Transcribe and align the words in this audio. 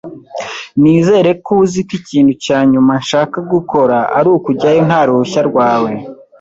Nizere 0.81 1.29
ko 1.43 1.51
uzi 1.63 1.79
ko 1.87 1.93
ikintu 1.99 2.33
cya 2.43 2.59
nyuma 2.71 2.93
nshaka 3.03 3.37
gukora 3.51 3.97
ari 4.17 4.27
ukujyayo 4.37 4.81
nta 4.87 5.01
ruhushya 5.07 5.41
rwawe. 5.49 5.91